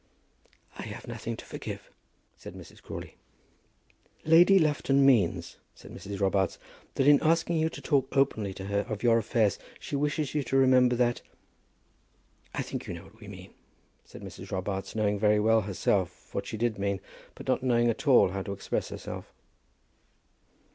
"I 0.79 0.85
have 0.87 1.05
nothing 1.07 1.37
to 1.37 1.45
forgive," 1.45 1.91
said 2.35 2.55
Mrs. 2.55 2.81
Crawley. 2.81 3.17
"Lady 4.25 4.57
Lufton 4.57 5.05
means," 5.05 5.57
said 5.75 5.91
Mrs. 5.91 6.19
Robarts, 6.19 6.57
"that 6.95 7.05
in 7.07 7.21
asking 7.21 7.57
you 7.57 7.69
to 7.69 7.81
talk 7.83 8.07
openly 8.17 8.51
to 8.55 8.65
her 8.65 8.79
of 8.89 9.03
your 9.03 9.19
affairs, 9.19 9.59
she 9.79 9.95
wishes 9.95 10.33
you 10.33 10.41
to 10.41 10.57
remember 10.57 10.95
that 10.95 11.21
I 12.51 12.63
think 12.63 12.87
you 12.87 12.95
know 12.95 13.03
what 13.03 13.19
we 13.19 13.27
mean," 13.27 13.53
said 14.03 14.23
Mrs. 14.23 14.49
Robarts, 14.49 14.95
knowing 14.95 15.19
very 15.19 15.39
well 15.39 15.61
herself 15.61 16.33
what 16.33 16.47
she 16.47 16.57
did 16.57 16.79
mean, 16.79 16.99
but 17.35 17.47
not 17.47 17.61
knowing 17.61 17.87
at 17.87 18.07
all 18.07 18.29
how 18.29 18.41
to 18.41 18.53
express 18.53 18.89
herself. 18.89 19.31